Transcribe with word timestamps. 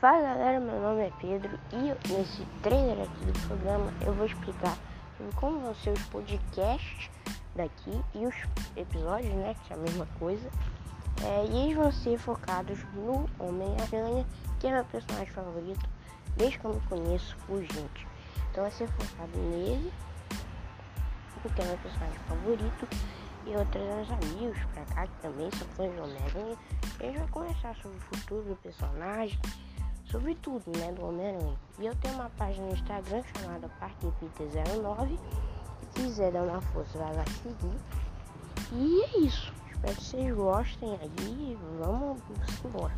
Fala 0.00 0.22
galera, 0.22 0.60
meu 0.60 0.80
nome 0.80 1.08
é 1.08 1.12
Pedro 1.20 1.58
e 1.72 2.12
nesse 2.12 2.46
trailer 2.62 3.02
aqui 3.02 3.24
do 3.24 3.48
programa 3.48 3.92
eu 4.06 4.14
vou 4.14 4.26
explicar 4.26 4.78
sobre 5.16 5.34
como 5.34 5.58
vão 5.58 5.74
ser 5.74 5.90
os 5.90 6.02
podcasts 6.04 7.10
daqui 7.56 8.00
e 8.14 8.24
os 8.24 8.34
episódios, 8.76 9.34
né, 9.34 9.56
que 9.66 9.72
é 9.72 9.76
a 9.76 9.80
mesma 9.80 10.06
coisa. 10.20 10.48
É, 11.24 11.46
e 11.46 11.64
eles 11.64 11.76
vão 11.76 11.90
ser 11.90 12.16
focados 12.16 12.78
no 12.94 13.28
Homem-Aranha, 13.40 14.24
que 14.60 14.68
é 14.68 14.70
meu 14.70 14.84
personagem 14.84 15.32
favorito, 15.32 15.90
desde 16.36 16.60
que 16.60 16.64
eu 16.64 16.74
me 16.74 16.80
conheço 16.82 17.36
por 17.44 17.60
gente. 17.60 18.06
Então 18.52 18.62
vai 18.62 18.70
ser 18.70 18.86
focado 18.86 19.36
nele, 19.36 19.92
porque 21.42 21.60
é 21.60 21.64
meu 21.64 21.78
personagem 21.78 22.18
favorito, 22.28 22.88
e 23.46 23.56
outros 23.56 24.12
amigos 24.12 24.58
pra 24.74 24.84
cá 24.94 25.08
que 25.08 25.22
também 25.22 25.50
são 25.58 25.66
fãs 25.68 25.92
do 25.92 26.04
Homem-Aranha. 26.04 26.56
A 27.00 27.02
gente 27.02 27.18
vai 27.18 27.28
conversar 27.28 27.74
sobre 27.74 27.98
o 27.98 28.00
futuro 28.00 28.42
do 28.42 28.56
personagem 28.62 29.40
sobre 30.10 30.34
tudo, 30.36 30.64
né, 30.78 30.92
do 30.92 31.06
Homem-Aranha. 31.06 31.56
E 31.78 31.86
eu 31.86 31.94
tenho 31.96 32.14
uma 32.14 32.30
página 32.30 32.66
no 32.66 32.72
Instagram 32.72 33.22
chamada 33.34 33.70
ParquePita09. 33.80 35.18
Se 35.94 36.02
quiser 36.02 36.32
dar 36.32 36.42
uma 36.42 36.60
força, 36.60 36.98
vai 36.98 37.14
lá 37.14 37.24
seguir. 37.42 37.78
E 38.72 39.02
é 39.02 39.18
isso. 39.20 39.52
Espero 39.70 39.94
que 39.94 40.04
vocês 40.04 40.34
gostem 40.34 40.98
aí. 41.00 41.58
Vamos 41.78 42.18
embora. 42.64 42.94